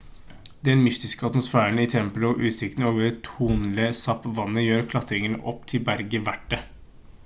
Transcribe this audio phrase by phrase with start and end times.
[0.67, 6.25] den mystiske atmosfæren i tempelet og utsikten over tonle sap-vannet gjør klatringen opp til berget
[6.31, 6.61] verdt det